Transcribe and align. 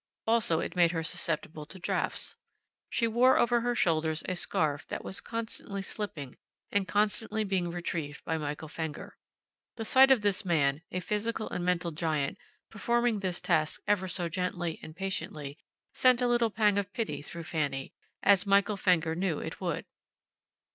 Also 0.25 0.59
it 0.61 0.75
made 0.75 0.93
her 0.93 1.03
susceptible 1.03 1.63
to 1.67 1.77
draughts. 1.77 2.35
She 2.89 3.05
wore 3.07 3.37
over 3.37 3.61
her 3.61 3.75
shoulders 3.75 4.23
a 4.27 4.35
scarf 4.35 4.87
that 4.87 5.03
was 5.05 5.21
constantly 5.21 5.83
slipping 5.83 6.37
and 6.71 6.87
constantly 6.87 7.43
being 7.43 7.69
retrieved 7.69 8.25
by 8.25 8.39
Michael 8.39 8.67
Fenger. 8.67 9.19
The 9.75 9.85
sight 9.85 10.09
of 10.09 10.21
this 10.21 10.43
man, 10.43 10.81
a 10.91 11.01
physical 11.01 11.47
and 11.51 11.63
mental 11.63 11.91
giant, 11.91 12.39
performing 12.71 13.19
this 13.19 13.39
task 13.39 13.79
ever 13.87 14.07
so 14.07 14.27
gently 14.27 14.79
and 14.81 14.95
patiently, 14.95 15.59
sent 15.93 16.19
a 16.19 16.27
little 16.27 16.49
pang 16.49 16.79
of 16.79 16.91
pity 16.93 17.21
through 17.21 17.43
Fanny, 17.43 17.93
as 18.23 18.47
Michael 18.47 18.77
Fenger 18.77 19.13
knew 19.13 19.37
it 19.37 19.61
would. 19.61 19.85